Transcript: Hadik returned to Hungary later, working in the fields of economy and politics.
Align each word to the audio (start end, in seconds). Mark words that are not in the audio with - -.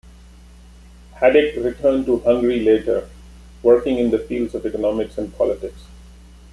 Hadik 1.13 1.57
returned 1.57 2.07
to 2.07 2.21
Hungary 2.21 2.61
later, 2.61 3.07
working 3.61 3.99
in 3.99 4.09
the 4.09 4.17
fields 4.17 4.55
of 4.55 4.65
economy 4.65 5.07
and 5.15 5.37
politics. 5.37 5.83